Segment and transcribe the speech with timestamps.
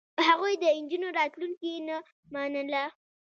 [0.27, 1.97] هغوی د نجونو راتلونکې نه
[2.33, 2.83] منله.